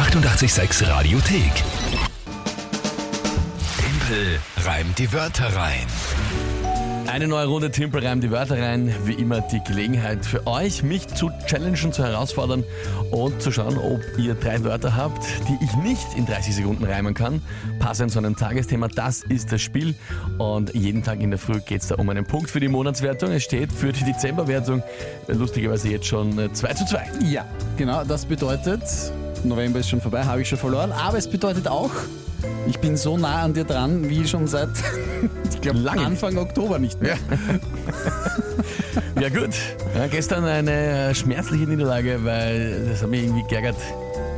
886 0.00 0.88
Radiothek. 0.88 1.52
Tempel 3.76 4.40
reimt 4.64 4.98
die 4.98 5.12
Wörter 5.12 5.54
rein. 5.54 5.86
Eine 7.06 7.28
neue 7.28 7.44
Runde 7.44 7.70
Timpel 7.70 8.06
reimt 8.06 8.24
die 8.24 8.30
Wörter 8.30 8.58
rein. 8.58 8.94
Wie 9.04 9.12
immer 9.12 9.42
die 9.42 9.60
Gelegenheit 9.62 10.24
für 10.24 10.46
euch, 10.46 10.82
mich 10.82 11.06
zu 11.08 11.30
challengen, 11.46 11.92
zu 11.92 12.02
herausfordern 12.02 12.64
und 13.10 13.42
zu 13.42 13.52
schauen, 13.52 13.76
ob 13.76 14.00
ihr 14.16 14.34
drei 14.34 14.64
Wörter 14.64 14.96
habt, 14.96 15.22
die 15.46 15.62
ich 15.62 15.76
nicht 15.76 16.06
in 16.16 16.24
30 16.24 16.54
Sekunden 16.54 16.84
reimen 16.84 17.12
kann. 17.12 17.42
Passend 17.78 18.10
zu 18.10 18.20
einem 18.20 18.36
Tagesthema, 18.36 18.88
das 18.88 19.22
ist 19.24 19.52
das 19.52 19.60
Spiel. 19.60 19.94
Und 20.38 20.74
jeden 20.74 21.02
Tag 21.02 21.20
in 21.20 21.30
der 21.30 21.38
Früh 21.38 21.60
geht 21.60 21.82
es 21.82 21.88
da 21.88 21.96
um 21.96 22.08
einen 22.08 22.24
Punkt 22.24 22.48
für 22.48 22.60
die 22.60 22.68
Monatswertung. 22.68 23.32
Es 23.32 23.42
steht 23.42 23.70
für 23.70 23.92
die 23.92 24.04
Dezemberwertung 24.04 24.82
lustigerweise 25.28 25.90
jetzt 25.90 26.06
schon 26.06 26.38
äh, 26.38 26.50
2 26.50 26.72
zu 26.72 26.86
2. 26.86 27.06
Ja, 27.30 27.44
genau, 27.76 28.02
das 28.04 28.24
bedeutet, 28.24 28.80
November 29.44 29.80
ist 29.80 29.88
schon 29.88 30.00
vorbei, 30.00 30.24
habe 30.24 30.42
ich 30.42 30.48
schon 30.48 30.58
verloren, 30.58 30.92
aber 30.92 31.18
es 31.18 31.28
bedeutet 31.28 31.68
auch, 31.68 31.90
ich 32.66 32.78
bin 32.78 32.96
so 32.96 33.16
nah 33.16 33.42
an 33.42 33.52
dir 33.52 33.64
dran 33.64 34.08
wie 34.08 34.26
schon 34.26 34.46
seit, 34.46 34.68
ich 35.50 35.60
glaube, 35.60 35.78
Lange. 35.78 36.04
Anfang 36.04 36.36
Oktober 36.38 36.78
nicht 36.78 37.00
mehr. 37.00 37.16
Ja 39.20 39.28
gut. 39.28 39.54
Ja, 39.94 40.06
gestern 40.06 40.44
eine 40.44 41.14
schmerzliche 41.14 41.64
Niederlage, 41.64 42.24
weil 42.24 42.86
das 42.88 43.02
hat 43.02 43.10
mich 43.10 43.22
irgendwie 43.22 43.46
geärgert. 43.48 43.76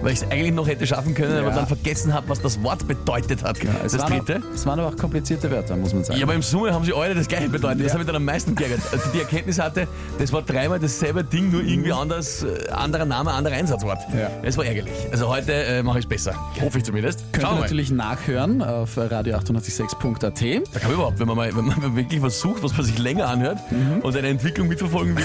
Weil 0.02 0.12
ich 0.12 0.22
es 0.22 0.30
eigentlich 0.30 0.52
noch 0.52 0.66
hätte 0.66 0.86
schaffen 0.86 1.14
können, 1.14 1.38
aber 1.38 1.48
Ja. 1.48 1.54
dann 1.54 1.66
vergessen 1.66 2.12
habe, 2.12 2.28
was 2.28 2.40
das 2.42 2.62
Wort 2.62 2.86
bedeutet 2.88 3.42
hat. 3.44 3.56
Es, 3.84 3.92
das 3.92 4.02
waren 4.02 4.18
dritte. 4.18 4.36
Aber, 4.36 4.54
es 4.54 4.66
waren 4.66 4.80
aber 4.80 4.88
auch 4.88 4.96
komplizierte 4.96 5.50
Wörter, 5.50 5.76
muss 5.76 5.94
man 5.94 6.04
sagen. 6.04 6.18
Ja, 6.18 6.26
aber 6.26 6.34
im 6.34 6.42
Summe 6.42 6.72
haben 6.74 6.84
sie 6.84 6.92
alle 6.92 7.14
das 7.14 7.28
gleiche 7.28 7.48
bedeutet. 7.48 7.80
Das 7.80 7.86
Ja. 7.88 7.92
hat 7.92 7.98
mich 8.00 8.06
dann 8.06 8.16
am 8.16 8.24
meisten 8.24 8.54
geärgert. 8.54 8.80
Also 8.92 9.04
die 9.14 9.20
Erkenntnis 9.20 9.58
hatte, 9.58 9.86
das 10.18 10.32
war 10.32 10.42
dreimal 10.42 10.78
dasselbe 10.80 11.22
Ding, 11.24 11.50
nur 11.50 11.62
irgendwie 11.62 11.92
anders, 11.92 12.42
äh, 12.42 12.68
anderer 12.70 13.04
Name, 13.04 13.30
anderer 13.32 13.54
Einsatzwort. 13.54 13.98
Ja. 14.18 14.28
Das 14.42 14.56
war 14.56 14.64
ärgerlich. 14.64 14.92
Also 15.10 15.28
heute 15.28 15.52
äh, 15.52 15.82
mache 15.82 15.98
ich 16.00 16.04
es 16.04 16.08
besser. 16.08 16.34
Hoffe 16.60 16.78
ich 16.78 16.84
zumindest. 16.84 17.24
Könnt 17.32 17.46
ihr 17.46 17.54
natürlich 17.60 17.90
nachhören 17.90 18.60
auf 18.62 18.96
radio886.at. 18.96 20.40
Da 20.72 20.78
kann 20.80 20.88
man 20.90 20.92
überhaupt, 20.94 21.18
wenn 21.20 21.26
man, 21.28 21.36
mal, 21.36 21.54
wenn 21.56 21.64
man 21.66 21.96
wirklich 21.96 22.20
was 22.22 22.40
sucht, 22.40 22.62
was 22.62 22.76
man 22.76 22.84
sich 22.86 22.98
länger 22.98 23.28
anhört 23.28 23.58
Mhm. 23.70 24.00
und 24.02 24.16
eine 24.16 24.28
Entwicklung 24.28 24.68
mitverfolgen 24.68 25.16
will, 25.16 25.24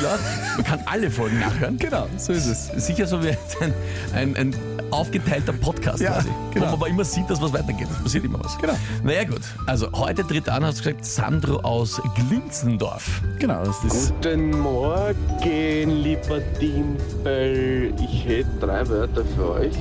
man 0.56 0.66
kann 0.66 0.80
alle 0.86 1.10
Folgen 1.10 1.40
nachhören. 1.40 1.78
Genau, 1.78 2.08
so 2.18 2.32
ist 2.34 2.46
es. 2.46 2.68
Sicher 2.86 3.08
so 3.08 3.23
wie 3.23 3.30
ein, 3.30 3.73
ein, 4.14 4.36
ein 4.36 4.56
aufgeteilter 4.92 5.54
Podcast 5.54 6.00
Ja, 6.02 6.14
quasi. 6.14 6.30
genau. 6.54 6.54
Wo 6.54 6.60
man 6.60 6.73
aber 6.73 6.88
immer 6.88 7.04
sieht, 7.04 7.30
dass 7.30 7.42
was 7.42 7.52
weitergeht. 7.54 7.88
Es 7.92 8.04
passiert 8.04 8.23
immer 8.26 8.40
was. 8.44 8.58
Genau. 8.58 8.73
Naja 9.04 9.23
gut. 9.26 9.42
Also 9.66 9.88
heute 9.94 10.26
tritt 10.26 10.48
an, 10.50 10.64
hast 10.66 10.80
du 10.80 10.84
gesagt, 10.84 11.06
Sandro 11.06 11.58
aus 11.60 12.02
Glinzendorf. 12.16 13.22
Genau, 13.40 13.64
das 13.64 13.84
ist 13.84 14.14
Guten 14.16 14.52
Morgen, 14.60 15.90
lieber 15.90 16.40
Timpel. 16.60 17.94
Ich 18.02 18.26
hätte 18.26 18.50
drei 18.60 18.88
Wörter 18.88 19.23
für 19.36 19.52
euch, 19.52 19.73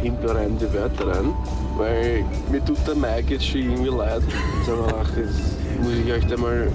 Timpel 0.00 0.30
reimt 0.30 0.60
die 0.60 0.72
Wörter 0.72 1.08
rein, 1.08 1.32
weil 1.76 2.24
mir 2.50 2.64
tut 2.64 2.78
der 2.86 2.94
Mike 2.94 3.34
jetzt 3.34 3.46
schon 3.46 3.60
irgendwie 3.62 3.90
leid. 3.90 4.22
Jetzt 4.58 4.68
habe 4.70 4.80
ich 4.80 4.86
gedacht, 4.92 5.12
jetzt 5.16 5.82
muss 5.82 5.92
ich 6.06 6.12
euch 6.12 6.26
da 6.26 6.36
mal 6.36 6.68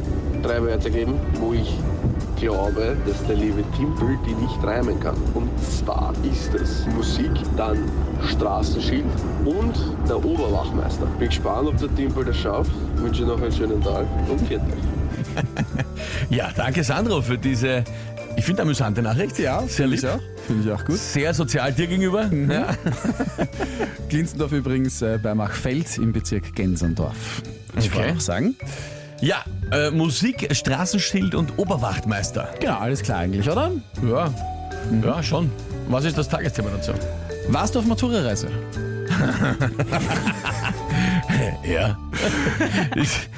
drei 0.43 0.61
Wörter 0.61 0.89
geben, 0.89 1.13
wo 1.39 1.53
ich 1.53 1.77
glaube, 2.39 2.95
dass 3.05 3.23
der 3.27 3.35
liebe 3.35 3.63
Timpel 3.77 4.17
die 4.25 4.33
nicht 4.33 4.63
reimen 4.63 4.99
kann. 4.99 5.15
Und 5.33 5.49
zwar 5.59 6.13
ist 6.23 6.53
es 6.55 6.85
Musik, 6.87 7.31
dann 7.57 7.77
Straßenschild 8.29 9.05
und 9.45 9.73
der 10.07 10.23
Oberwachmeister. 10.23 11.05
Bin 11.17 11.27
gespannt, 11.29 11.67
ob 11.67 11.77
der 11.77 11.93
Timpel 11.95 12.25
das 12.25 12.37
schafft. 12.37 12.71
Wünsche 12.95 13.23
noch 13.23 13.41
einen 13.41 13.51
schönen 13.51 13.81
Tag 13.83 14.05
und 14.29 14.47
viert. 14.47 14.61
Ja, 16.29 16.49
danke 16.55 16.83
Sandro 16.83 17.21
für 17.21 17.37
diese, 17.37 17.83
ich 18.35 18.45
finde, 18.45 18.61
amüsante 18.61 19.01
Nachricht. 19.01 19.37
ja, 19.39 19.59
sehr 19.61 19.87
finde 19.87 19.95
lieb. 19.95 19.99
ich 20.03 20.07
auch. 20.09 20.19
Finde 20.45 20.63
ich 20.67 20.71
auch 20.73 20.85
gut. 20.85 20.97
Sehr 20.97 21.33
sozial 21.33 21.73
dir 21.73 21.87
gegenüber. 21.87 22.27
Mhm. 22.27 22.51
Ja. 22.51 22.67
Glinsendorf 24.09 24.51
übrigens 24.51 25.01
äh, 25.01 25.19
bei 25.21 25.33
Machfeld 25.35 25.97
im 25.97 26.11
Bezirk 26.11 26.55
Gensendorf. 26.55 27.41
Ich 27.77 27.85
Okay. 27.85 27.89
vorher 27.89 28.13
noch 28.13 28.21
sagen. 28.21 28.55
Ja, 29.21 29.43
äh, 29.71 29.91
Musik, 29.91 30.47
Straßenschild 30.51 31.35
und 31.35 31.57
Oberwachtmeister. 31.57 32.49
Genau, 32.59 32.79
alles 32.79 33.01
klar 33.01 33.19
eigentlich, 33.19 33.49
oder? 33.49 33.71
Ja, 34.07 34.31
ja, 35.03 35.23
schon. 35.23 35.51
Was 35.87 36.05
ist 36.05 36.17
das 36.17 36.29
Tagesthema 36.29 36.69
dazu? 36.69 36.91
Warst 37.49 37.75
du 37.75 37.79
auf 37.79 37.85
Matura-Reise? 37.85 38.47
Ja. 41.63 41.97
ich 42.95 43.29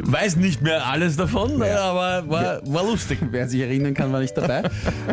weiß 0.00 0.36
nicht 0.36 0.62
mehr 0.62 0.86
alles 0.86 1.16
davon, 1.16 1.62
aber 1.62 2.28
war, 2.28 2.60
war 2.66 2.84
lustig. 2.84 3.18
Wer 3.30 3.48
sich 3.48 3.60
erinnern 3.60 3.94
kann, 3.94 4.12
war 4.12 4.20
nicht 4.20 4.36
dabei. 4.36 4.62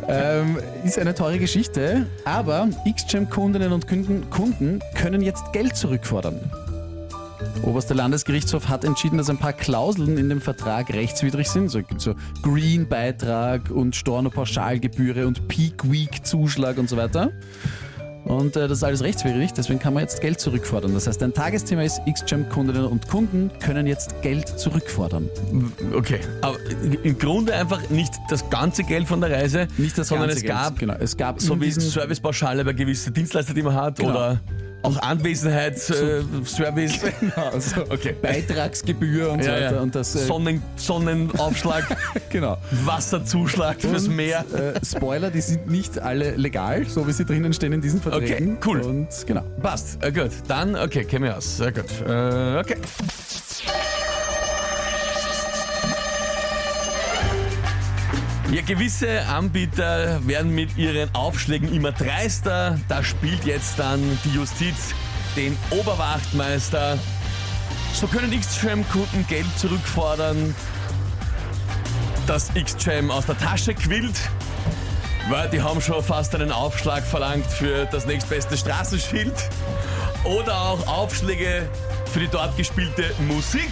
ähm, 0.07 0.57
ist 0.83 0.97
eine 0.97 1.13
teure 1.13 1.37
Geschichte, 1.39 2.07
aber 2.23 2.67
Xchem-Kundinnen 2.91 3.71
und 3.71 3.87
Kunden, 3.87 4.29
Kunden 4.29 4.79
können 4.95 5.21
jetzt 5.21 5.53
Geld 5.53 5.75
zurückfordern. 5.75 6.39
Oberster 7.63 7.95
Landesgerichtshof 7.95 8.67
hat 8.69 8.83
entschieden, 8.83 9.17
dass 9.17 9.29
ein 9.29 9.37
paar 9.37 9.53
Klauseln 9.53 10.17
in 10.17 10.29
dem 10.29 10.41
Vertrag 10.41 10.93
rechtswidrig 10.93 11.49
sind. 11.49 11.69
So, 11.69 11.81
gibt 11.81 12.01
so 12.01 12.13
Green-Beitrag 12.43 13.71
und 13.71 13.95
Storno-Pauschalgebühre 13.95 15.25
und 15.25 15.47
Peak-Week-Zuschlag 15.47 16.77
und 16.77 16.89
so 16.89 16.97
weiter. 16.97 17.31
Und 18.25 18.55
äh, 18.55 18.67
das 18.67 18.79
ist 18.79 18.83
alles 18.83 19.03
rechtswidrig, 19.03 19.53
deswegen 19.53 19.77
kann 19.79 19.93
man 19.93 20.01
jetzt 20.01 20.19
Geld 20.19 20.39
zurückfordern. 20.39 20.95
Das 20.95 21.05
heißt, 21.05 21.21
ein 21.21 21.31
Tagesthema 21.33 21.83
ist, 21.83 22.01
Xchem-Kundinnen 22.11 22.85
und 22.85 23.07
Kunden 23.07 23.51
können 23.59 23.85
jetzt 23.85 24.19
Geld 24.23 24.47
zurückfordern. 24.47 25.29
Okay, 25.95 26.19
aber 26.41 26.57
im 27.03 27.19
Grunde 27.19 27.53
einfach 27.53 27.87
nicht 27.91 28.13
das 28.29 28.49
ganze 28.49 28.83
Geld 28.83 29.07
von 29.07 29.21
der 29.21 29.29
Reise, 29.29 29.67
Nicht 29.77 29.95
das 29.97 30.07
sondern 30.07 30.29
ganze 30.29 30.37
es 30.39 30.43
Geld. 30.43 30.53
gab 30.55 30.79
genau, 30.79 30.95
es 30.99 31.15
gab 31.15 31.39
so 31.39 31.59
wie 31.61 31.69
Servicepauschale 31.69 32.65
bei 32.65 32.73
gewissen 32.73 33.13
Dienstleistern, 33.13 33.55
die 33.55 33.61
man 33.61 33.75
hat, 33.75 33.99
Genau. 33.99 34.09
oder 34.09 34.41
auch 34.85 34.97
Anwesenheitsservice. 35.01 36.99
Also 37.35 37.81
Okay. 37.89 38.15
Beitragsgebühr 38.21 39.31
und 39.31 39.43
so 39.43 39.49
weiter. 39.49 39.81
Und 39.81 39.95
das, 39.95 40.15
äh, 40.15 40.19
Sonnen, 40.25 40.61
Sonnenaufschlag, 40.75 41.85
genau. 42.29 42.57
Wasserzuschlag 42.83 43.79
fürs 43.81 44.07
Und, 44.07 44.15
Meer. 44.15 44.45
Äh, 44.53 44.79
Spoiler, 44.85 45.31
die 45.31 45.41
sind 45.41 45.67
nicht 45.67 45.99
alle 45.99 46.31
legal, 46.35 46.85
so 46.85 47.07
wie 47.07 47.11
sie 47.11 47.25
drinnen 47.25 47.53
stehen 47.53 47.73
in 47.73 47.81
diesen 47.81 48.01
Verträgen. 48.01 48.57
Okay, 48.57 48.69
cool. 48.69 48.81
Und 48.81 49.07
genau. 49.25 49.43
Passt, 49.61 50.03
äh, 50.03 50.11
gut. 50.11 50.31
Dann, 50.47 50.75
okay, 50.75 51.05
käme 51.05 51.29
ich 51.29 51.33
aus. 51.33 51.57
Sehr 51.57 51.71
gut. 51.71 51.85
Äh, 52.07 52.59
okay. 52.59 52.77
Ja, 58.51 58.61
gewisse 58.61 59.25
Anbieter 59.25 60.25
werden 60.27 60.53
mit 60.53 60.77
ihren 60.77 61.13
Aufschlägen 61.15 61.73
immer 61.73 61.91
dreister. 61.91 62.79
Da 62.87 63.03
spielt 63.03 63.43
jetzt 63.43 63.79
dann 63.79 63.99
die 64.23 64.35
Justiz 64.35 64.93
den 65.35 65.57
Oberwachtmeister. 65.71 66.99
So 67.93 68.05
können 68.07 68.31
X-Jam-Kunden 68.31 69.25
Geld 69.27 69.47
zurückfordern, 69.57 70.53
das 72.27 72.51
X-Jam 72.53 73.09
aus 73.09 73.25
der 73.25 73.37
Tasche 73.37 73.73
quillt. 73.73 74.29
Weil 75.29 75.49
die 75.49 75.61
haben 75.61 75.81
schon 75.81 76.03
fast 76.03 76.35
einen 76.35 76.51
Aufschlag 76.51 77.03
verlangt 77.03 77.47
für 77.47 77.85
das 77.85 78.05
nächstbeste 78.05 78.57
Straßenschild. 78.57 79.33
Oder 80.23 80.55
auch 80.61 80.85
Aufschläge 80.87 81.67
für 82.13 82.19
die 82.19 82.27
dort 82.27 82.55
gespielte 82.57 83.03
Musik. 83.27 83.71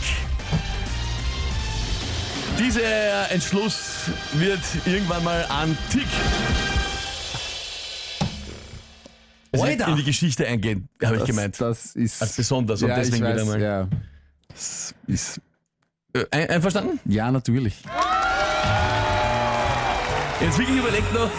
Dieser 2.57 3.31
Entschluss 3.31 3.92
wird 4.33 4.59
irgendwann 4.85 5.23
mal 5.23 5.45
antik. 5.49 6.07
Wird 9.51 9.63
Alter! 9.63 9.87
in 9.89 9.95
die 9.97 10.03
Geschichte 10.03 10.47
eingehen, 10.47 10.89
habe 11.03 11.17
ich 11.17 11.25
gemeint. 11.25 11.59
Das 11.61 11.95
ist 11.95 12.21
Als 12.21 12.35
besonders 12.35 12.81
und 12.81 12.89
ja, 12.89 12.95
deswegen 12.95 13.17
ich 13.17 13.21
weiß, 13.23 13.35
wieder 13.35 13.45
mal. 13.45 13.61
Ja. 13.61 13.87
Das 14.49 14.95
ist, 15.07 15.41
Äh, 16.15 16.25
Ein, 16.31 16.49
einverstanden? 16.49 16.99
ja, 17.05 17.31
natürlich. 17.31 17.75
Jetzt 20.41 20.57
wirklich 20.57 20.77
überlegt 20.77 21.13
noch, 21.13 21.29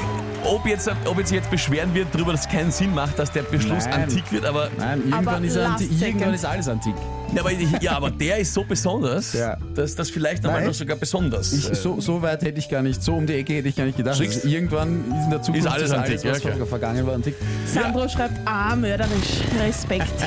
ob 0.44 0.66
jetzt, 0.66 0.90
ob 1.06 1.18
jetzt 1.18 1.32
jetzt 1.32 1.50
beschweren 1.50 1.94
wird 1.94 2.08
darüber, 2.12 2.32
dass 2.32 2.42
es 2.42 2.48
keinen 2.48 2.70
Sinn 2.70 2.94
macht, 2.94 3.18
dass 3.18 3.30
der 3.32 3.42
Beschluss 3.42 3.84
Nein. 3.86 4.02
antik 4.04 4.30
wird, 4.30 4.44
aber, 4.44 4.68
Nein, 4.78 5.00
irgendwann, 5.00 5.28
Aber 5.36 5.44
ist, 5.44 5.56
er 5.56 5.70
anti 5.70 5.86
last 5.86 6.02
irgendwann 6.02 6.34
ist 6.34 6.44
alles 6.44 6.68
antik. 6.68 6.94
ja, 7.34 7.40
aber, 7.40 7.50
ja, 7.80 7.92
aber 7.96 8.10
der 8.10 8.38
ist 8.38 8.52
so 8.54 8.64
besonders, 8.64 9.32
Ja. 9.32 9.56
dass 9.74 9.94
das 9.94 10.10
vielleicht 10.10 10.44
einmal 10.46 10.64
noch 10.66 10.74
sogar 10.74 10.96
besonders 10.96 11.52
Ich, 11.52 11.70
äh, 11.70 11.74
so, 11.74 12.00
so 12.00 12.20
weit 12.22 12.42
hätte 12.42 12.58
ich 12.58 12.68
gar 12.68 12.82
nicht, 12.82 13.02
so 13.02 13.14
um 13.14 13.26
die 13.26 13.34
Ecke 13.34 13.54
hätte 13.54 13.68
ich 13.68 13.76
gar 13.76 13.84
nicht 13.84 13.96
gedacht. 13.96 14.20
Also 14.20 14.46
irgendwann 14.48 15.04
ist 15.08 15.24
in 15.24 15.30
der 15.30 15.42
Zukunft 15.42 15.66
Ist 15.66 15.72
alles 15.72 15.90
antik, 15.92 16.14
was 16.16 16.22
ja, 16.24 16.32
klar. 16.38 16.56
ver- 16.56 16.66
vergangen 16.66 17.06
war 17.06 17.14
antik. 17.14 17.34
Sandro 17.66 18.08
schreibt, 18.08 18.34
ah, 18.44 18.76
mörderisch. 18.76 19.40
Respekt. 19.66 20.12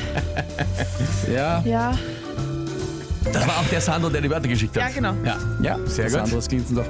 Ja, 1.33 1.61
Ja, 1.65 1.93
Das 3.33 3.47
war 3.47 3.57
auch 3.59 3.67
der 3.69 3.81
Sandro, 3.81 4.09
der 4.09 4.21
die 4.21 4.29
Wörter 4.29 4.47
geschickt 4.47 4.75
hat. 4.77 4.89
Ja, 4.89 4.95
genau. 4.95 5.13
Ja, 5.23 5.37
ja, 5.61 5.77
Sehr 5.85 6.09
gut. 6.09 6.19
andere 6.19 6.37
aus 6.37 6.47
Glinsendorf. 6.47 6.87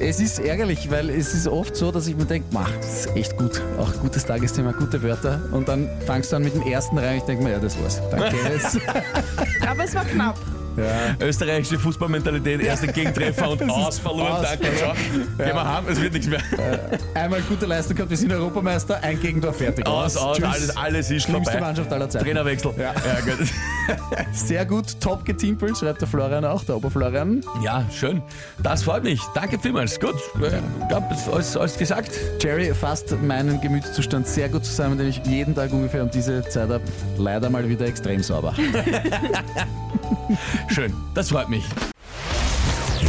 Es 0.00 0.20
ist 0.20 0.38
ärgerlich, 0.38 0.90
weil 0.90 1.10
es 1.10 1.34
ist 1.34 1.46
oft 1.46 1.76
so, 1.76 1.92
dass 1.92 2.06
ich 2.06 2.16
mir 2.16 2.24
denke, 2.24 2.48
mach, 2.52 2.70
das 2.76 3.06
ist 3.06 3.16
echt 3.16 3.36
gut. 3.36 3.62
Auch 3.78 3.92
gutes 4.00 4.24
Tagesthema, 4.24 4.72
gute 4.72 5.02
Wörter. 5.02 5.40
Und 5.52 5.68
dann 5.68 5.88
fangst 6.06 6.32
du 6.32 6.36
an 6.36 6.42
mit 6.44 6.54
dem 6.54 6.62
ersten 6.62 6.98
rein. 6.98 7.18
Ich 7.18 7.22
denke 7.24 7.44
mir, 7.44 7.52
ja, 7.52 7.58
das 7.58 7.80
war's. 7.80 8.00
Danke. 8.10 8.36
Aber 9.68 9.84
es 9.84 9.94
war 9.94 10.04
knapp. 10.04 10.38
Österreichische 11.20 11.78
Fußballmentalität, 11.78 12.62
erste 12.62 12.86
Gegentreffer 12.86 13.50
und 13.50 13.62
aus, 13.70 13.98
verloren, 13.98 14.32
aus, 14.32 14.42
danke, 14.42 14.74
ciao. 14.76 14.94
Gehen 14.94 15.54
wir 15.54 15.64
heim, 15.64 15.84
es 15.88 16.00
wird 16.00 16.14
nichts 16.14 16.28
mehr. 16.28 16.40
Einmal 17.14 17.42
gute 17.42 17.66
Leistung 17.66 17.94
gehabt, 17.94 18.10
wir 18.10 18.16
sind 18.16 18.32
Europameister, 18.32 18.98
ein 19.02 19.20
Gegentor 19.20 19.52
fertig. 19.52 19.86
Aus, 19.86 20.16
aus, 20.16 20.38
Tschüss. 20.38 20.46
alles, 20.46 20.76
alles 20.76 21.10
ist 21.10 21.24
Schlimmste 21.24 21.52
vorbei. 21.52 21.66
Mannschaft 21.66 21.92
aller 21.92 22.08
Zeiten. 22.08 22.24
Trainerwechsel. 22.24 22.72
Ja. 22.78 22.94
ja 22.94 23.20
gut. 23.20 23.48
Sehr 24.32 24.66
gut, 24.66 25.00
top 25.00 25.24
getimpelt, 25.24 25.78
schreibt 25.78 26.00
der 26.00 26.08
Florian 26.08 26.44
auch, 26.44 26.64
der 26.64 26.76
Oberflorian. 26.76 27.42
Ja, 27.62 27.84
schön. 27.92 28.22
Das 28.62 28.82
freut 28.82 29.04
mich. 29.04 29.20
Danke 29.34 29.58
vielmals. 29.58 29.98
Gut, 29.98 30.14
ich 30.34 30.88
glaube, 30.88 31.06
das 31.10 31.22
ist 31.22 31.28
alles, 31.32 31.56
alles 31.56 31.78
gesagt. 31.78 32.10
Jerry 32.40 32.72
fasst 32.74 33.14
meinen 33.22 33.60
Gemütszustand 33.60 34.26
sehr 34.26 34.48
gut 34.48 34.64
zusammen, 34.64 34.98
den 34.98 35.08
ich 35.08 35.20
jeden 35.26 35.54
Tag 35.54 35.72
ungefähr 35.72 36.02
um 36.02 36.10
diese 36.10 36.42
Zeit 36.42 36.68
habe. 36.68 36.80
Leider 37.18 37.50
mal 37.50 37.68
wieder 37.68 37.86
extrem 37.86 38.22
sauber. 38.22 38.54
Schön, 40.68 40.92
das 41.14 41.30
freut 41.30 41.48
mich. 41.48 41.64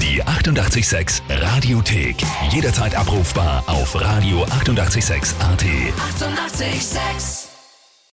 Die 0.01 0.23
88,6 0.23 1.21
Radiothek. 1.29 2.17
Jederzeit 2.51 2.95
abrufbar 2.95 3.63
auf 3.67 3.95
radio886.at. 3.95 5.63
88,6. 5.63 6.63
Eighty-eight, 6.63 6.81
sex. 6.81 7.42